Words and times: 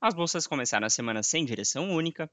as 0.00 0.14
bolsas 0.14 0.46
começaram 0.46 0.86
a 0.86 0.90
semana 0.90 1.22
sem 1.22 1.44
direção 1.44 1.90
única, 1.90 2.30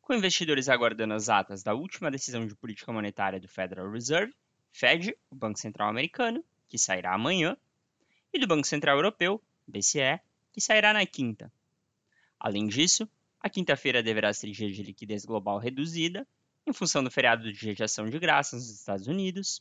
com 0.00 0.14
investidores 0.14 0.68
aguardando 0.68 1.14
as 1.14 1.28
atas 1.28 1.62
da 1.62 1.74
última 1.74 2.10
decisão 2.10 2.46
de 2.46 2.54
política 2.54 2.92
monetária 2.92 3.40
do 3.40 3.48
Federal 3.48 3.90
Reserve, 3.90 4.32
Fed, 4.72 5.16
o 5.28 5.34
Banco 5.34 5.58
Central 5.58 5.88
Americano, 5.88 6.44
que 6.68 6.78
sairá 6.78 7.12
amanhã, 7.12 7.56
e 8.32 8.38
do 8.38 8.46
Banco 8.46 8.66
Central 8.66 8.96
Europeu, 8.96 9.42
BCE, 9.66 10.20
que 10.52 10.60
sairá 10.60 10.92
na 10.92 11.04
quinta. 11.04 11.52
Além 12.38 12.68
disso, 12.68 13.08
a 13.40 13.50
quinta-feira 13.50 14.02
deverá 14.02 14.32
ser 14.32 14.52
dia 14.52 14.70
de 14.70 14.82
liquidez 14.82 15.24
global 15.24 15.58
reduzida, 15.58 16.24
em 16.64 16.72
função 16.72 17.02
do 17.02 17.10
feriado 17.10 17.52
de 17.52 17.66
rejeição 17.66 18.08
de 18.08 18.18
graças 18.20 18.62
nos 18.62 18.78
Estados 18.78 19.08
Unidos. 19.08 19.60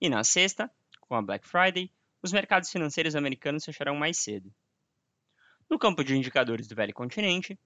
E 0.00 0.08
na 0.08 0.24
sexta, 0.24 0.68
com 1.00 1.14
a 1.14 1.22
Black 1.22 1.46
Friday, 1.46 1.88
os 2.20 2.32
mercados 2.32 2.70
financeiros 2.70 3.14
americanos 3.14 3.64
fecharão 3.64 3.94
mais 3.94 4.18
cedo. 4.18 4.52
No 5.68 5.78
campo 5.78 6.04
de 6.04 6.16
indicadores 6.16 6.68
do 6.68 6.74
velho 6.74 6.92
continente, 6.92 7.58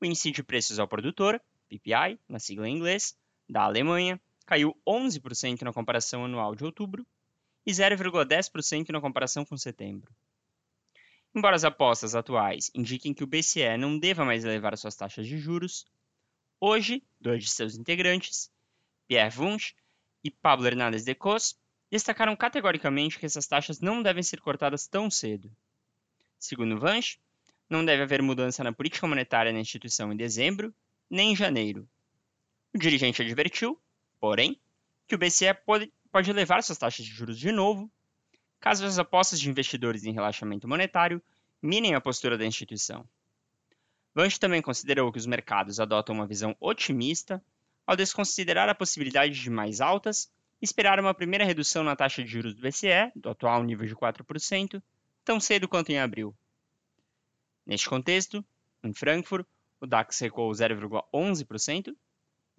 o 0.00 0.04
índice 0.04 0.30
de 0.30 0.42
preços 0.42 0.78
ao 0.78 0.88
produtor, 0.88 1.40
PPI, 1.68 2.18
na 2.28 2.38
sigla 2.38 2.68
em 2.68 2.76
inglês, 2.76 3.16
da 3.48 3.62
Alemanha, 3.62 4.20
caiu 4.46 4.76
11% 4.86 5.62
na 5.62 5.72
comparação 5.72 6.24
anual 6.24 6.54
de 6.54 6.64
outubro 6.64 7.06
e 7.64 7.70
0,10% 7.70 8.90
na 8.90 9.00
comparação 9.00 9.44
com 9.44 9.56
setembro. 9.56 10.12
Embora 11.34 11.56
as 11.56 11.64
apostas 11.64 12.14
atuais 12.14 12.70
indiquem 12.74 13.14
que 13.14 13.24
o 13.24 13.26
BCE 13.26 13.76
não 13.78 13.98
deva 13.98 14.24
mais 14.24 14.44
elevar 14.44 14.76
suas 14.76 14.96
taxas 14.96 15.26
de 15.26 15.38
juros, 15.38 15.86
hoje, 16.60 17.02
dois 17.20 17.44
de 17.44 17.50
seus 17.50 17.76
integrantes, 17.76 18.50
Pierre 19.08 19.34
Wunsch 19.38 19.74
e 20.22 20.30
Pablo 20.30 20.66
Hernández 20.66 21.04
de 21.04 21.14
Cos, 21.14 21.56
destacaram 21.90 22.36
categoricamente 22.36 23.18
que 23.18 23.26
essas 23.26 23.46
taxas 23.46 23.80
não 23.80 24.02
devem 24.02 24.22
ser 24.22 24.40
cortadas 24.40 24.86
tão 24.86 25.10
cedo. 25.10 25.50
Segundo 26.38 26.82
Wunsch, 26.82 27.18
não 27.72 27.84
deve 27.84 28.02
haver 28.02 28.20
mudança 28.20 28.62
na 28.62 28.72
política 28.72 29.06
monetária 29.06 29.50
na 29.50 29.58
instituição 29.58 30.12
em 30.12 30.16
dezembro, 30.16 30.74
nem 31.08 31.32
em 31.32 31.36
janeiro. 31.36 31.88
O 32.74 32.78
dirigente 32.78 33.22
advertiu, 33.22 33.80
porém, 34.20 34.60
que 35.08 35.14
o 35.14 35.18
BCE 35.18 35.54
pode, 35.64 35.90
pode 36.10 36.30
elevar 36.30 36.62
suas 36.62 36.78
taxas 36.78 37.04
de 37.04 37.10
juros 37.10 37.38
de 37.38 37.50
novo, 37.50 37.90
caso 38.60 38.84
as 38.84 38.98
apostas 38.98 39.40
de 39.40 39.48
investidores 39.48 40.04
em 40.04 40.12
relaxamento 40.12 40.68
monetário 40.68 41.20
minem 41.62 41.94
a 41.94 42.00
postura 42.00 42.36
da 42.36 42.44
instituição. 42.44 43.08
Vance 44.14 44.38
também 44.38 44.60
considerou 44.60 45.10
que 45.10 45.18
os 45.18 45.26
mercados 45.26 45.80
adotam 45.80 46.14
uma 46.14 46.26
visão 46.26 46.54
otimista 46.60 47.42
ao 47.86 47.96
desconsiderar 47.96 48.68
a 48.68 48.74
possibilidade 48.74 49.40
de 49.40 49.48
mais 49.48 49.80
altas 49.80 50.30
e 50.60 50.64
esperar 50.66 51.00
uma 51.00 51.14
primeira 51.14 51.44
redução 51.44 51.82
na 51.82 51.96
taxa 51.96 52.22
de 52.22 52.30
juros 52.30 52.54
do 52.54 52.60
BCE, 52.60 53.10
do 53.16 53.30
atual 53.30 53.64
nível 53.64 53.86
de 53.86 53.96
4%, 53.96 54.82
tão 55.24 55.40
cedo 55.40 55.66
quanto 55.66 55.90
em 55.90 55.98
abril. 55.98 56.36
Neste 57.66 57.88
contexto, 57.88 58.44
em 58.82 58.92
Frankfurt, 58.92 59.46
o 59.80 59.86
DAX 59.86 60.18
recuou 60.18 60.50
0,11%, 60.50 61.94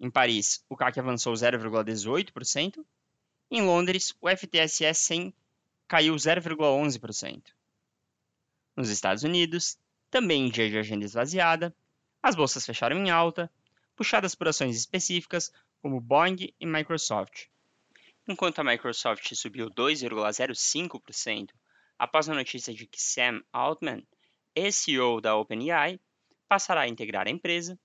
em 0.00 0.10
Paris, 0.10 0.64
o 0.68 0.76
CAC 0.76 0.98
avançou 0.98 1.32
0,18%, 1.34 2.84
em 3.50 3.62
Londres, 3.62 4.14
o 4.20 4.28
FTSE 4.28 4.92
100 4.92 5.34
caiu 5.86 6.14
0,11%. 6.14 7.42
Nos 8.76 8.88
Estados 8.88 9.22
Unidos, 9.22 9.78
também 10.10 10.46
em 10.46 10.50
dia 10.50 10.68
de 10.68 10.78
agenda 10.78 11.04
esvaziada, 11.04 11.74
as 12.22 12.34
bolsas 12.34 12.64
fecharam 12.64 12.96
em 12.96 13.10
alta, 13.10 13.50
puxadas 13.94 14.34
por 14.34 14.48
ações 14.48 14.76
específicas 14.76 15.52
como 15.80 16.00
Boeing 16.00 16.52
e 16.58 16.66
Microsoft. 16.66 17.46
Enquanto 18.26 18.58
a 18.58 18.64
Microsoft 18.64 19.32
subiu 19.34 19.70
2,05% 19.70 21.50
após 21.98 22.28
a 22.28 22.34
notícia 22.34 22.74
de 22.74 22.86
que 22.86 23.00
Sam 23.00 23.42
Altman 23.52 24.02
ex-CEO 24.54 25.20
da 25.20 25.36
OpenAI, 25.36 25.98
passará 26.48 26.82
a 26.82 26.88
integrar 26.88 27.26
a 27.26 27.30
empresa. 27.30 27.78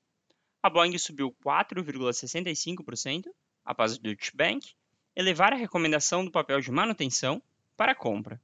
A 0.62 0.69
Boeing 0.69 0.97
subiu 0.97 1.35
4,65% 1.46 3.28
após 3.63 3.96
o 3.96 4.02
Deutsche 4.02 4.35
Bank 4.35 4.74
elevar 5.16 5.53
a 5.53 5.57
recomendação 5.57 6.24
do 6.24 6.31
papel 6.31 6.62
de 6.62 6.72
manutenção 6.72 7.41
para 7.75 7.96
compra. 7.96 8.41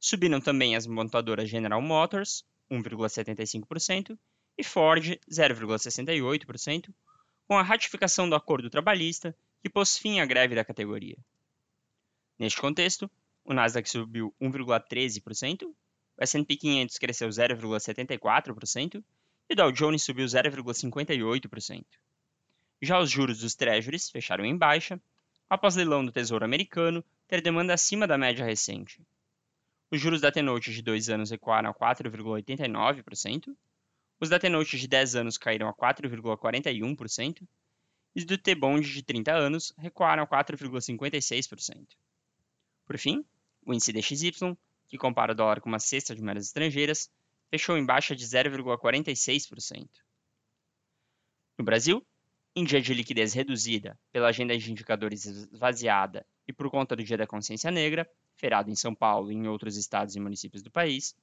Subiram 0.00 0.40
também 0.40 0.74
as 0.74 0.86
montadoras 0.86 1.48
General 1.48 1.80
Motors, 1.80 2.44
1,75%, 2.70 4.18
e 4.56 4.64
Ford, 4.64 5.18
0,68%, 5.30 6.92
com 7.46 7.56
a 7.56 7.62
ratificação 7.62 8.28
do 8.28 8.34
acordo 8.34 8.70
trabalhista 8.70 9.36
que 9.62 9.70
pôs 9.70 9.96
fim 9.96 10.20
à 10.20 10.26
greve 10.26 10.54
da 10.54 10.64
categoria. 10.64 11.16
Neste 12.38 12.60
contexto, 12.60 13.10
o 13.44 13.52
Nasdaq 13.52 13.88
subiu 13.88 14.34
1,13%, 14.40 15.72
o 16.22 16.24
S&P 16.24 16.56
500 16.56 16.98
cresceu 16.98 17.28
0,74% 17.28 19.02
e 19.50 19.52
o 19.52 19.56
Dow 19.56 19.72
Jones 19.72 20.04
subiu 20.04 20.24
0,58%. 20.24 21.84
Já 22.80 23.00
os 23.00 23.10
juros 23.10 23.40
dos 23.40 23.56
Treasuries 23.56 24.08
fecharam 24.08 24.44
em 24.44 24.56
baixa, 24.56 25.00
após 25.50 25.74
leilão 25.74 26.04
do 26.06 26.12
Tesouro 26.12 26.44
Americano 26.44 27.04
ter 27.26 27.40
demanda 27.40 27.74
acima 27.74 28.06
da 28.06 28.16
média 28.16 28.44
recente. 28.44 29.04
Os 29.90 30.00
juros 30.00 30.20
da 30.20 30.30
T-Note 30.30 30.72
de 30.72 30.80
2 30.80 31.08
anos 31.10 31.30
recuaram 31.32 31.70
a 31.70 31.74
4,89%, 31.74 33.52
os 34.20 34.28
da 34.28 34.38
T-Note 34.38 34.78
de 34.78 34.86
10 34.86 35.16
anos 35.16 35.36
caíram 35.36 35.68
a 35.68 35.74
4,41%, 35.74 37.42
e 38.14 38.20
os 38.20 38.24
do 38.24 38.38
T-Bond 38.38 38.88
de 38.88 39.02
30 39.02 39.32
anos 39.32 39.74
recuaram 39.76 40.22
a 40.22 40.26
4,56%. 40.26 41.96
Por 42.86 42.96
fim, 42.96 43.24
o 43.66 43.74
índice 43.74 43.92
DXY 43.92 44.56
que 44.92 44.98
compara 44.98 45.32
o 45.32 45.34
dólar 45.34 45.62
com 45.62 45.70
uma 45.70 45.78
cesta 45.78 46.14
de 46.14 46.20
moedas 46.20 46.48
estrangeiras, 46.48 47.10
fechou 47.50 47.78
em 47.78 47.86
baixa 47.86 48.14
de 48.14 48.26
0,46%. 48.26 49.88
No 51.58 51.64
Brasil, 51.64 52.06
em 52.54 52.62
dia 52.62 52.78
de 52.78 52.92
liquidez 52.92 53.32
reduzida 53.32 53.98
pela 54.12 54.28
agenda 54.28 54.54
de 54.54 54.70
indicadores 54.70 55.24
esvaziada 55.24 56.26
e 56.46 56.52
por 56.52 56.70
conta 56.70 56.94
do 56.94 57.02
Dia 57.02 57.16
da 57.16 57.26
Consciência 57.26 57.70
Negra, 57.70 58.06
feriado 58.36 58.70
em 58.70 58.74
São 58.74 58.94
Paulo 58.94 59.32
e 59.32 59.34
em 59.34 59.48
outros 59.48 59.78
estados 59.78 60.14
e 60.14 60.20
municípios 60.20 60.62
do 60.62 60.70
país, 60.70 61.16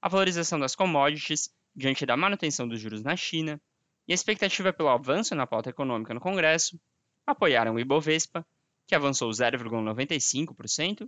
a 0.00 0.08
valorização 0.08 0.58
das 0.58 0.74
commodities 0.74 1.50
diante 1.76 2.06
da 2.06 2.16
manutenção 2.16 2.66
dos 2.66 2.80
juros 2.80 3.02
na 3.02 3.14
China 3.14 3.60
e 4.08 4.12
a 4.12 4.14
expectativa 4.14 4.72
pelo 4.72 4.88
avanço 4.88 5.34
na 5.34 5.46
pauta 5.46 5.68
econômica 5.68 6.14
no 6.14 6.20
Congresso 6.20 6.80
apoiaram 7.26 7.74
o 7.74 7.78
Ibovespa, 7.78 8.42
que 8.86 8.94
avançou 8.94 9.28
0,95%, 9.28 11.06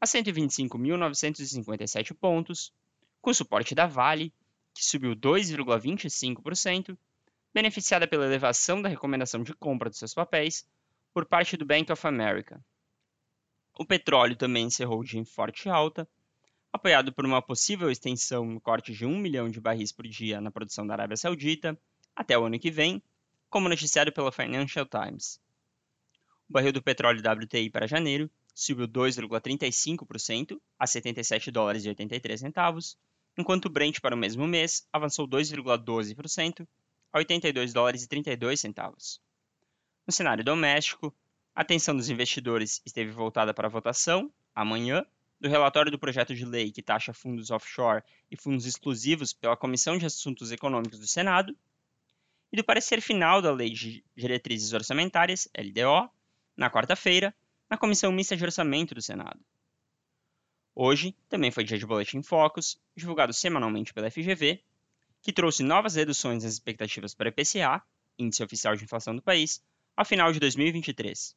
a 0.00 0.06
125.957 0.06 2.14
pontos, 2.14 2.72
com 3.20 3.32
suporte 3.32 3.74
da 3.74 3.86
Vale, 3.86 4.32
que 4.74 4.84
subiu 4.84 5.16
2,25%, 5.16 6.96
beneficiada 7.52 8.06
pela 8.06 8.26
elevação 8.26 8.82
da 8.82 8.88
recomendação 8.88 9.42
de 9.42 9.54
compra 9.54 9.88
dos 9.88 9.98
seus 9.98 10.12
papéis 10.12 10.66
por 11.14 11.24
parte 11.24 11.56
do 11.56 11.64
Bank 11.64 11.90
of 11.90 12.06
America. 12.06 12.62
O 13.78 13.86
petróleo 13.86 14.36
também 14.36 14.66
encerrou 14.66 15.02
dia 15.02 15.18
em 15.18 15.24
forte 15.24 15.68
alta, 15.68 16.06
apoiado 16.70 17.12
por 17.12 17.24
uma 17.24 17.40
possível 17.40 17.90
extensão 17.90 18.44
no 18.44 18.60
corte 18.60 18.92
de 18.92 19.06
1 19.06 19.18
milhão 19.18 19.50
de 19.50 19.60
barris 19.60 19.92
por 19.92 20.06
dia 20.06 20.40
na 20.40 20.50
produção 20.50 20.86
da 20.86 20.94
Arábia 20.94 21.16
Saudita 21.16 21.78
até 22.14 22.38
o 22.38 22.44
ano 22.44 22.58
que 22.58 22.70
vem, 22.70 23.02
como 23.48 23.68
noticiado 23.68 24.12
pela 24.12 24.30
Financial 24.30 24.84
Times. 24.84 25.40
O 26.48 26.52
barril 26.52 26.72
do 26.72 26.82
petróleo 26.82 27.20
WTI 27.20 27.70
para 27.70 27.86
janeiro 27.86 28.30
subiu 28.56 28.88
2,35% 28.88 30.58
a 30.78 30.86
77 30.86 31.50
dólares 31.50 31.84
e 31.84 31.88
83 31.90 32.40
centavos, 32.40 32.96
enquanto 33.36 33.66
o 33.66 33.70
Brent 33.70 34.00
para 34.00 34.14
o 34.14 34.18
mesmo 34.18 34.46
mês 34.46 34.88
avançou 34.90 35.28
2,12% 35.28 36.66
a 37.12 37.18
82 37.18 37.74
dólares 37.74 38.02
e 38.02 38.08
32 38.08 38.58
centavos. 38.58 39.20
No 40.06 40.12
cenário 40.12 40.42
doméstico, 40.42 41.14
a 41.54 41.60
atenção 41.60 41.94
dos 41.94 42.08
investidores 42.08 42.80
esteve 42.86 43.10
voltada 43.10 43.52
para 43.52 43.66
a 43.66 43.70
votação, 43.70 44.32
amanhã, 44.54 45.04
do 45.38 45.50
relatório 45.50 45.92
do 45.92 45.98
projeto 45.98 46.34
de 46.34 46.46
lei 46.46 46.72
que 46.72 46.82
taxa 46.82 47.12
fundos 47.12 47.50
offshore 47.50 48.02
e 48.30 48.38
fundos 48.38 48.64
exclusivos 48.64 49.34
pela 49.34 49.56
Comissão 49.56 49.98
de 49.98 50.06
Assuntos 50.06 50.50
Econômicos 50.50 50.98
do 50.98 51.06
Senado, 51.06 51.54
e 52.50 52.56
do 52.56 52.64
parecer 52.64 53.02
final 53.02 53.42
da 53.42 53.52
Lei 53.52 53.68
de 53.68 54.02
Diretrizes 54.16 54.72
Orçamentárias, 54.72 55.46
LDO, 55.58 56.08
na 56.56 56.70
quarta-feira, 56.70 57.34
na 57.68 57.76
Comissão 57.76 58.12
Mista 58.12 58.36
de 58.36 58.44
Orçamento 58.44 58.94
do 58.94 59.02
Senado. 59.02 59.40
Hoje 60.74 61.16
também 61.28 61.50
foi 61.50 61.64
dia 61.64 61.78
de 61.78 61.86
Boletim 61.86 62.22
Focus, 62.22 62.78
divulgado 62.94 63.32
semanalmente 63.32 63.92
pela 63.92 64.10
FGV, 64.10 64.62
que 65.22 65.32
trouxe 65.32 65.62
novas 65.62 65.96
reduções 65.96 66.44
nas 66.44 66.52
expectativas 66.52 67.14
para 67.14 67.30
IPCA, 67.30 67.82
índice 68.18 68.44
oficial 68.44 68.76
de 68.76 68.84
inflação 68.84 69.16
do 69.16 69.22
país, 69.22 69.62
ao 69.96 70.04
final 70.04 70.32
de 70.32 70.38
2023. 70.38 71.34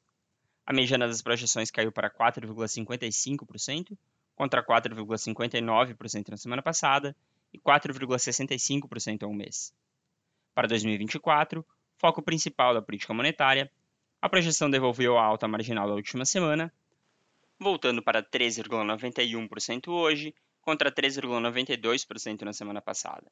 A 0.66 0.74
mediana 0.74 1.08
das 1.08 1.22
projeções 1.22 1.72
caiu 1.72 1.92
para 1.92 2.10
4,55%, 2.10 3.98
contra 4.36 4.64
4,59% 4.64 6.30
na 6.30 6.38
semana 6.38 6.62
passada 6.62 7.16
e 7.52 7.60
4,65% 7.60 9.24
ao 9.24 9.34
mês. 9.34 9.74
Para 10.54 10.68
2024, 10.68 11.66
foco 11.98 12.22
principal 12.22 12.74
da 12.74 12.82
política 12.82 13.14
monetária, 13.14 13.72
a 14.22 14.28
projeção 14.28 14.70
devolveu 14.70 15.18
a 15.18 15.24
alta 15.24 15.48
marginal 15.48 15.88
da 15.88 15.94
última 15.94 16.26
semana, 16.26 16.74
voltando 17.58 18.04
para 18.04 18.22
3,91% 18.22 19.88
hoje, 19.88 20.34
contra 20.62 20.92
3,92% 20.92 22.42
na 22.42 22.54
semana 22.54 22.82
passada. 22.82 23.32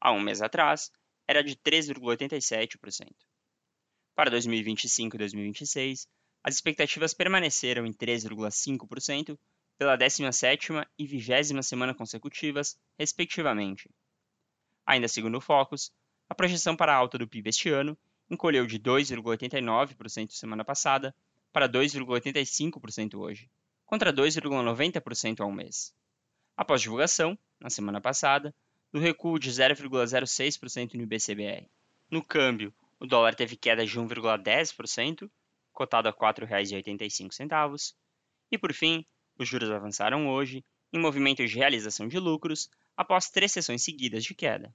Há 0.00 0.12
um 0.12 0.20
mês 0.20 0.42
atrás, 0.42 0.90
era 1.26 1.42
de 1.42 1.56
3,87%. 1.56 3.12
Para 4.14 4.30
2025 4.30 5.16
e 5.16 5.18
2026, 5.18 6.08
as 6.42 6.54
expectativas 6.54 7.14
permaneceram 7.14 7.86
em 7.86 7.92
3,5% 7.92 9.38
pela 9.78 9.96
17ª 9.96 10.86
e 10.98 11.06
20 11.06 11.62
semana 11.62 11.94
consecutivas, 11.94 12.78
respectivamente. 12.98 13.88
Ainda 14.86 15.08
segundo 15.08 15.38
o 15.38 15.40
Focus, 15.40 15.90
a 16.28 16.34
projeção 16.34 16.76
para 16.76 16.92
a 16.92 16.96
alta 16.96 17.16
do 17.16 17.26
PIB 17.26 17.48
este 17.48 17.70
ano 17.70 17.96
encolheu 18.34 18.66
de 18.66 18.78
2,89% 18.78 20.32
semana 20.32 20.64
passada 20.64 21.14
para 21.52 21.68
2,85% 21.68 23.14
hoje, 23.14 23.50
contra 23.86 24.12
2,90% 24.12 25.40
ao 25.40 25.50
mês. 25.50 25.94
Após 26.56 26.82
divulgação, 26.82 27.38
na 27.60 27.70
semana 27.70 28.00
passada, 28.00 28.54
do 28.92 29.00
recuo 29.00 29.38
de 29.38 29.50
0,06% 29.50 30.94
no 30.94 31.02
IBCBR. 31.02 31.68
No 32.10 32.24
câmbio, 32.24 32.72
o 33.00 33.06
dólar 33.06 33.34
teve 33.34 33.56
queda 33.56 33.84
de 33.84 33.98
1,10%, 33.98 35.30
cotado 35.72 36.08
a 36.08 36.12
R$ 36.12 36.16
4,85. 36.16 37.94
E 38.50 38.58
por 38.58 38.72
fim, 38.72 39.04
os 39.36 39.48
juros 39.48 39.70
avançaram 39.70 40.28
hoje, 40.28 40.64
em 40.92 41.00
movimento 41.00 41.44
de 41.44 41.56
realização 41.56 42.06
de 42.06 42.18
lucros, 42.18 42.70
após 42.96 43.30
três 43.30 43.50
sessões 43.50 43.82
seguidas 43.82 44.22
de 44.22 44.34
queda. 44.34 44.72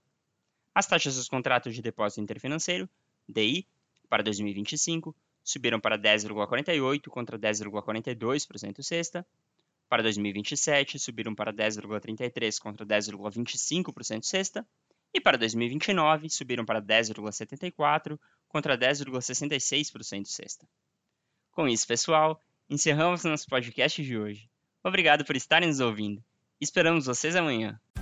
As 0.76 0.86
taxas 0.86 1.16
dos 1.16 1.30
contratos 1.30 1.74
de 1.74 1.82
depósito 1.82 2.22
interfinanceiro, 2.22 2.90
DI, 3.30 3.68
para 4.10 4.24
2025, 4.24 5.16
subiram 5.44 5.80
para 5.80 5.98
10,48% 5.98 7.08
contra 7.10 7.38
10,42% 7.38 8.82
sexta. 8.82 9.26
Para 9.88 10.04
2027, 10.04 11.00
subiram 11.00 11.34
para 11.34 11.54
10,33% 11.54 12.60
contra 12.60 12.86
10,25% 12.86 14.24
sexta. 14.24 14.68
E 15.14 15.20
para 15.20 15.38
2029, 15.38 16.30
subiram 16.30 16.64
para 16.64 16.82
10,74% 16.82 18.20
contra 18.48 18.78
10,66% 18.78 20.26
sexta. 20.28 20.68
Com 21.52 21.68
isso, 21.68 21.88
pessoal, 21.88 22.42
encerramos 22.70 23.24
nosso 23.24 23.48
podcast 23.48 24.04
de 24.04 24.18
hoje. 24.18 24.50
Obrigado 24.84 25.26
por 25.26 25.36
estarem 25.36 25.68
nos 25.68 25.80
ouvindo. 25.80 26.24
Esperamos 26.62 27.06
vocês 27.06 27.36
amanhã. 27.36 27.80